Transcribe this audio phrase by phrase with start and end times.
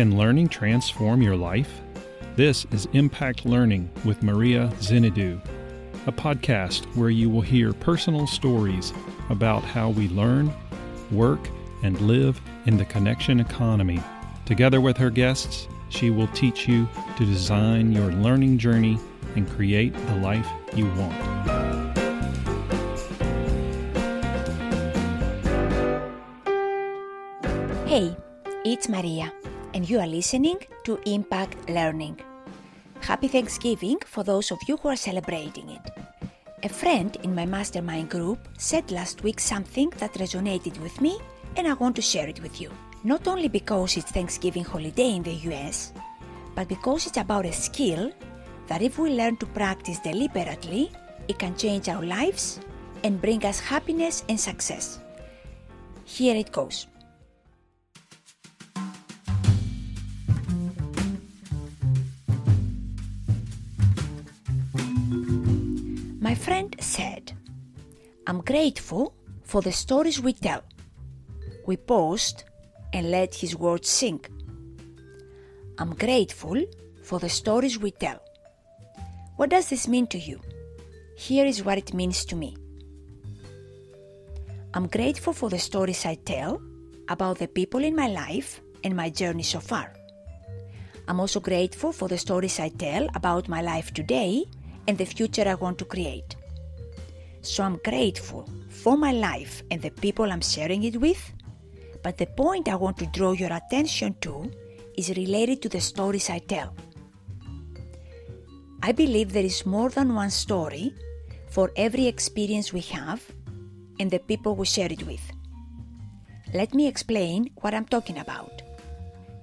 [0.00, 1.82] Can learning transform your life?
[2.34, 5.38] This is Impact Learning with Maria Zinadu,
[6.06, 8.94] a podcast where you will hear personal stories
[9.28, 10.50] about how we learn,
[11.10, 11.50] work,
[11.82, 14.00] and live in the connection economy.
[14.46, 16.88] Together with her guests, she will teach you
[17.18, 18.98] to design your learning journey
[19.36, 21.12] and create the life you want.
[27.86, 28.16] Hey,
[28.64, 29.30] it's Maria,
[29.74, 32.18] and you are listening to Impact Learning.
[33.00, 35.90] Happy Thanksgiving for those of you who are celebrating it.
[36.62, 41.18] A friend in my mastermind group said last week something that resonated with me,
[41.56, 42.70] and I want to share it with you.
[43.04, 45.92] Not only because it's Thanksgiving holiday in the US,
[46.54, 48.12] but because it's about a skill
[48.66, 50.90] that if we learn to practice deliberately,
[51.28, 52.60] it can change our lives
[53.04, 54.98] and bring us happiness and success.
[56.04, 56.86] Here it goes.
[66.30, 67.32] My friend said,
[68.28, 70.62] I'm grateful for the stories we tell.
[71.66, 72.44] We paused
[72.92, 74.30] and let his words sink.
[75.80, 76.64] I'm grateful
[77.02, 78.22] for the stories we tell.
[79.38, 80.38] What does this mean to you?
[81.16, 82.56] Here is what it means to me.
[84.72, 86.62] I'm grateful for the stories I tell
[87.08, 89.92] about the people in my life and my journey so far.
[91.08, 94.44] I'm also grateful for the stories I tell about my life today
[94.86, 96.36] and the future I want to create.
[97.42, 101.32] So I'm grateful for my life and the people I'm sharing it with,
[102.02, 104.50] but the point I want to draw your attention to
[104.96, 106.74] is related to the stories I tell.
[108.82, 110.94] I believe there is more than one story
[111.48, 113.22] for every experience we have
[113.98, 115.22] and the people we share it with.
[116.54, 118.62] Let me explain what I'm talking about.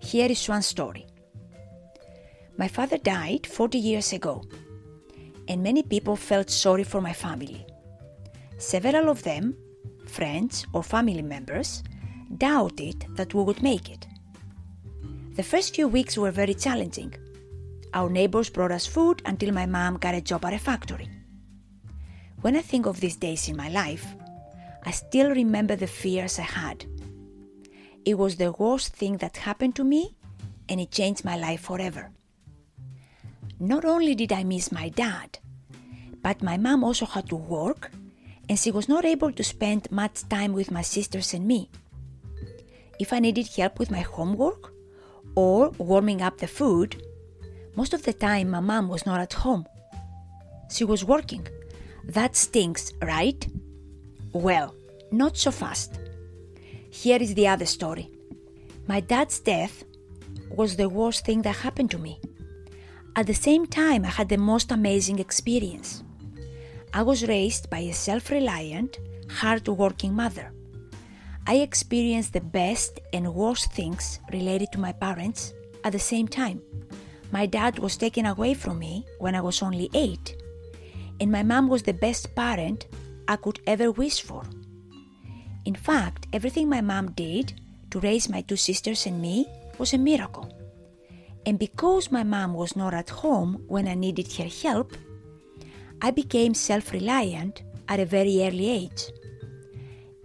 [0.00, 1.06] Here is one story.
[2.56, 4.42] My father died 40 years ago
[5.48, 7.66] and many people felt sorry for my family.
[8.58, 9.56] Several of them,
[10.06, 11.82] friends or family members,
[12.38, 14.06] doubted that we would make it.
[15.34, 17.14] The first few weeks were very challenging.
[17.92, 21.08] Our neighbors brought us food until my mom got a job at a factory.
[22.40, 24.06] When I think of these days in my life,
[24.84, 26.86] I still remember the fears I had.
[28.04, 30.16] It was the worst thing that happened to me,
[30.68, 32.10] and it changed my life forever.
[33.58, 35.38] Not only did I miss my dad,
[36.22, 37.90] but my mom also had to work
[38.48, 41.70] and she was not able to spend much time with my sisters and me.
[42.98, 44.72] If I needed help with my homework
[45.34, 47.02] or warming up the food,
[47.74, 49.66] most of the time my mom was not at home.
[50.70, 51.46] She was working.
[52.04, 53.46] That stinks, right?
[54.32, 54.74] Well,
[55.10, 55.98] not so fast.
[56.90, 58.10] Here is the other story.
[58.86, 59.84] My dad's death
[60.50, 62.20] was the worst thing that happened to me.
[63.16, 66.04] At the same time, I had the most amazing experience.
[66.92, 68.98] I was raised by a self reliant,
[69.30, 70.52] hard working mother.
[71.46, 76.60] I experienced the best and worst things related to my parents at the same time.
[77.32, 80.36] My dad was taken away from me when I was only eight,
[81.18, 82.86] and my mom was the best parent
[83.26, 84.42] I could ever wish for.
[85.64, 87.54] In fact, everything my mom did
[87.92, 89.46] to raise my two sisters and me
[89.78, 90.55] was a miracle.
[91.46, 94.96] And because my mom was not at home when I needed her help,
[96.02, 99.04] I became self reliant at a very early age.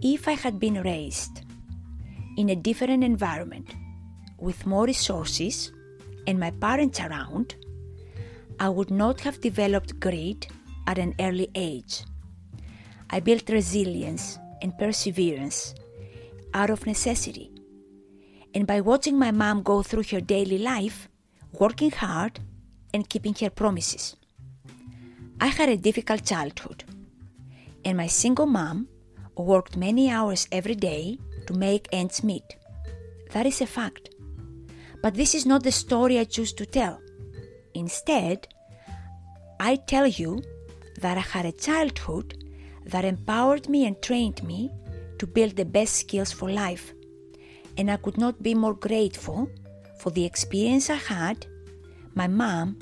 [0.00, 1.42] If I had been raised
[2.36, 3.72] in a different environment
[4.36, 5.70] with more resources
[6.26, 7.54] and my parents around,
[8.58, 10.48] I would not have developed grit
[10.88, 12.02] at an early age.
[13.10, 15.76] I built resilience and perseverance
[16.52, 17.52] out of necessity.
[18.54, 21.08] And by watching my mom go through her daily life,
[21.52, 22.40] working hard,
[22.94, 24.16] and keeping her promises.
[25.40, 26.84] I had a difficult childhood,
[27.84, 28.88] and my single mom
[29.36, 32.56] worked many hours every day to make ends meet.
[33.32, 34.10] That is a fact.
[35.02, 37.00] But this is not the story I choose to tell.
[37.74, 38.46] Instead,
[39.58, 40.42] I tell you
[41.00, 42.44] that I had a childhood
[42.86, 44.70] that empowered me and trained me
[45.18, 46.92] to build the best skills for life.
[47.76, 49.48] And I could not be more grateful
[50.02, 51.46] for the experience I had,
[52.16, 52.76] my mom,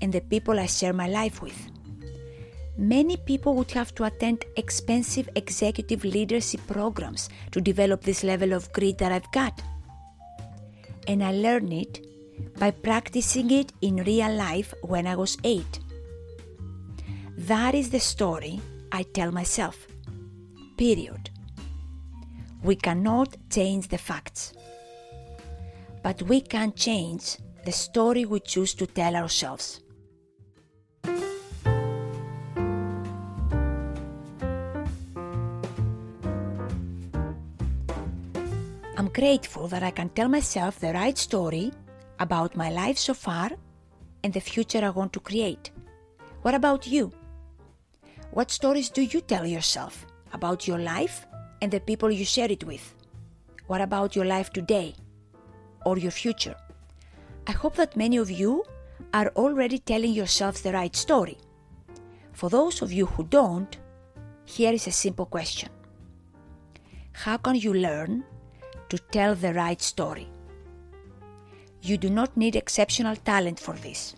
[0.00, 1.70] and the people I share my life with.
[2.78, 8.72] Many people would have to attend expensive executive leadership programs to develop this level of
[8.72, 9.62] grit that I've got.
[11.06, 12.06] And I learned it
[12.58, 15.78] by practicing it in real life when I was eight.
[17.36, 19.86] That is the story I tell myself.
[20.78, 21.28] Period.
[22.62, 24.54] We cannot change the facts
[26.02, 29.80] but we can change the story we choose to tell ourselves.
[38.98, 41.72] I'm grateful that I can tell myself the right story
[42.18, 43.50] about my life so far
[44.22, 45.70] and the future I want to create.
[46.42, 47.12] What about you?
[48.32, 51.26] What stories do you tell yourself about your life
[51.60, 52.94] and the people you share it with?
[53.66, 54.94] What about your life today
[55.84, 56.56] or your future?
[57.46, 58.64] I hope that many of you
[59.12, 61.38] are already telling yourselves the right story.
[62.32, 63.76] For those of you who don't,
[64.44, 65.68] here is a simple question
[67.12, 68.24] How can you learn
[68.88, 70.28] to tell the right story?
[71.82, 74.14] You do not need exceptional talent for this.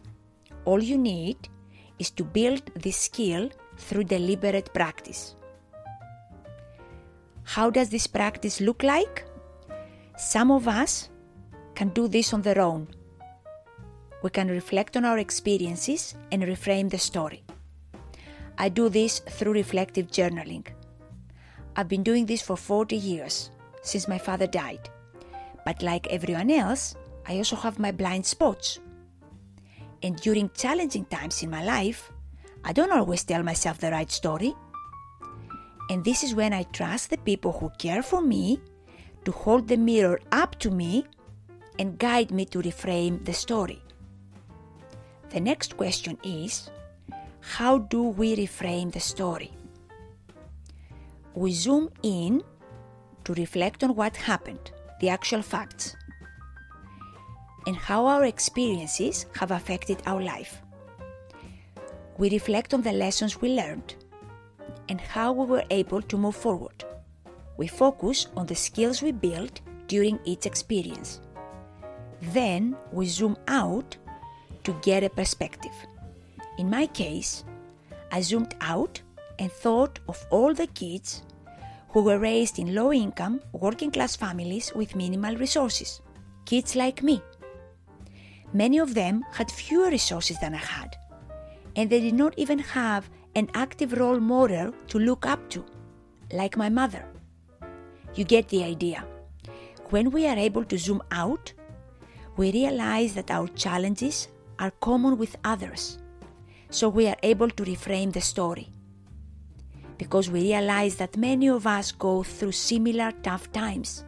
[0.64, 1.48] All you need
[1.98, 5.34] is to build this skill through deliberate practice.
[7.44, 9.24] How does this practice look like?
[10.16, 11.10] Some of us
[11.74, 12.88] can do this on their own.
[14.22, 17.42] We can reflect on our experiences and reframe the story.
[18.56, 20.66] I do this through reflective journaling.
[21.76, 23.50] I've been doing this for 40 years,
[23.82, 24.88] since my father died.
[25.64, 26.94] But like everyone else,
[27.26, 28.78] I also have my blind spots.
[30.02, 32.12] And during challenging times in my life,
[32.64, 34.54] I don't always tell myself the right story.
[35.90, 38.60] And this is when I trust the people who care for me
[39.24, 41.06] to hold the mirror up to me
[41.78, 43.82] and guide me to reframe the story.
[45.30, 46.70] The next question is
[47.40, 49.52] how do we reframe the story?
[51.34, 52.42] We zoom in
[53.24, 55.96] to reflect on what happened, the actual facts,
[57.66, 60.62] and how our experiences have affected our life.
[62.16, 63.96] We reflect on the lessons we learned
[64.88, 66.84] and how we were able to move forward.
[67.56, 71.20] We focus on the skills we built during each experience.
[72.32, 73.96] Then we zoom out
[74.64, 75.74] to get a perspective.
[76.58, 77.44] In my case,
[78.10, 79.00] I zoomed out
[79.38, 81.22] and thought of all the kids
[81.90, 86.00] who were raised in low income, working class families with minimal resources.
[86.44, 87.22] Kids like me.
[88.52, 90.96] Many of them had fewer resources than I had,
[91.76, 95.64] and they did not even have an active role model to look up to,
[96.32, 97.04] like my mother.
[98.14, 99.04] You get the idea.
[99.90, 101.52] When we are able to zoom out,
[102.36, 104.28] we realize that our challenges
[104.58, 105.98] are common with others,
[106.70, 108.68] so we are able to reframe the story.
[109.98, 114.04] Because we realize that many of us go through similar tough times.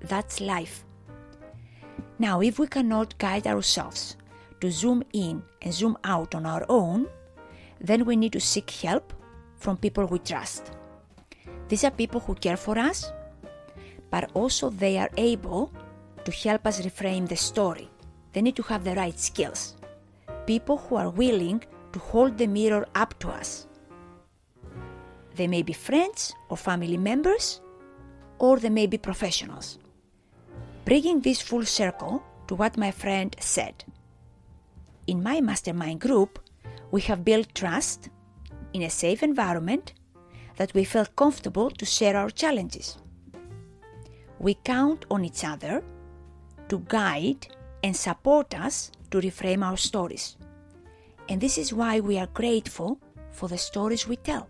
[0.00, 0.84] That's life.
[2.18, 4.16] Now, if we cannot guide ourselves
[4.60, 7.06] to zoom in and zoom out on our own,
[7.80, 9.12] then we need to seek help
[9.56, 10.72] from people we trust.
[11.68, 13.12] These are people who care for us,
[14.10, 15.72] but also they are able
[16.28, 17.88] to help us reframe the story.
[18.34, 19.76] They need to have the right skills.
[20.44, 21.64] People who are willing
[21.94, 23.66] to hold the mirror up to us.
[25.36, 27.62] They may be friends or family members,
[28.38, 29.78] or they may be professionals.
[30.84, 33.84] Bringing this full circle to what my friend said.
[35.06, 36.38] In my mastermind group,
[36.90, 38.10] we have built trust
[38.74, 39.94] in a safe environment
[40.56, 42.98] that we feel comfortable to share our challenges.
[44.38, 45.82] We count on each other
[46.68, 47.46] to guide
[47.82, 50.36] and support us to reframe our stories.
[51.28, 52.98] And this is why we are grateful
[53.30, 54.48] for the stories we tell.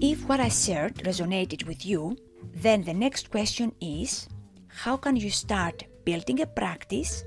[0.00, 2.16] If what I shared resonated with you,
[2.54, 4.28] then the next question is
[4.68, 7.24] how can you start building a practice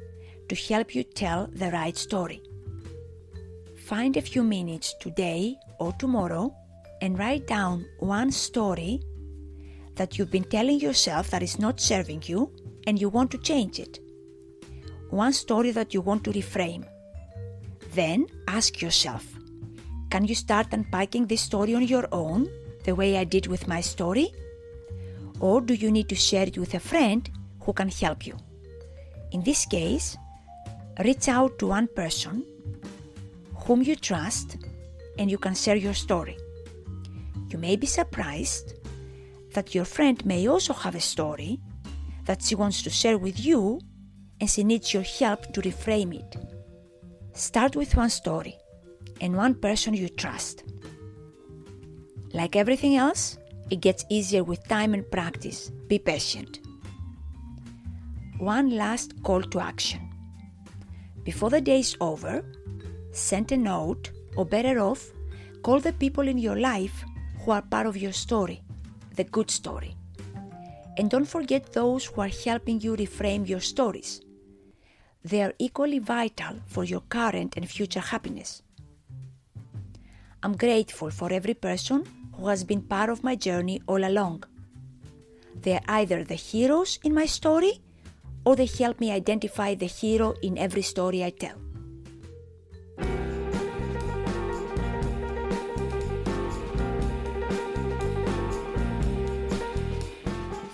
[0.50, 2.42] to help you tell the right story?
[3.92, 6.56] Find a few minutes today or tomorrow
[7.02, 9.02] and write down one story
[9.96, 12.54] that you've been telling yourself that is not serving you
[12.88, 14.00] and you want to change it.
[15.10, 16.88] One story that you want to reframe.
[17.94, 19.28] Then ask yourself
[20.10, 22.50] can you start unpacking this story on your own,
[22.86, 24.34] the way I did with my story?
[25.42, 27.30] Or do you need to share it with a friend
[27.60, 28.38] who can help you?
[29.34, 30.16] In this case,
[31.04, 32.46] reach out to one person
[33.66, 34.58] whom you trust
[35.18, 36.38] and you can share your story.
[37.50, 38.74] You may be surprised
[39.54, 41.60] that your friend may also have a story
[42.26, 43.80] that she wants to share with you
[44.40, 46.38] and she needs your help to reframe it.
[47.34, 48.58] Start with one story
[49.20, 50.64] and one person you trust.
[52.34, 53.38] Like everything else,
[53.70, 55.70] it gets easier with time and practice.
[55.88, 56.60] Be patient.
[58.38, 60.02] One last call to action.
[61.24, 62.44] Before the day is over,
[63.12, 65.12] send a note, or better off,
[65.64, 67.06] Call the people in your life
[67.42, 68.64] who are part of your story,
[69.16, 69.96] the good story.
[70.98, 74.22] And don't forget those who are helping you reframe your stories.
[75.24, 78.64] They are equally vital for your current and future happiness.
[80.42, 84.46] I'm grateful for every person who has been part of my journey all along.
[85.62, 87.82] They are either the heroes in my story
[88.46, 91.71] or they help me identify the hero in every story I tell.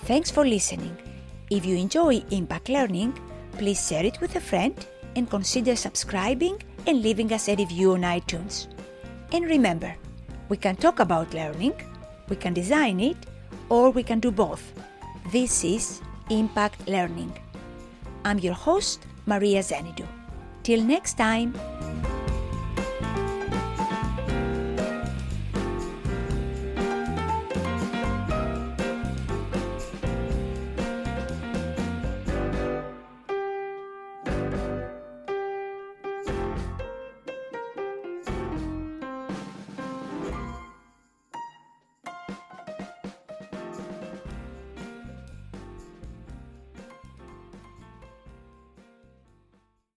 [0.08, 0.96] Thanks for listening.
[1.50, 3.12] If you enjoy Impact Learning,
[3.58, 4.72] please share it with a friend
[5.16, 8.68] and consider subscribing and leaving us a review on iTunes.
[9.32, 9.94] And remember,
[10.48, 11.74] we can talk about learning,
[12.30, 13.18] we can design it,
[13.68, 14.72] or we can do both.
[15.30, 16.00] This is
[16.30, 17.30] Impact Learning.
[18.24, 20.06] I'm your host, Maria Zenidou.
[20.62, 21.52] Till next time.